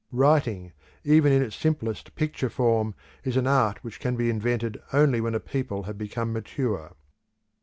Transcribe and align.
Writing, 0.11 0.73
even 1.03 1.31
in 1.31 1.43
its 1.43 1.55
simplest 1.55 2.15
picture 2.15 2.49
form, 2.49 2.95
is 3.23 3.37
an 3.37 3.45
art 3.45 3.83
which 3.83 3.99
can 3.99 4.15
be 4.15 4.31
invented 4.31 4.81
only 4.91 5.21
when 5.21 5.35
a 5.35 5.39
people 5.39 5.83
have 5.83 5.95
become 5.99 6.33
mature. 6.33 6.95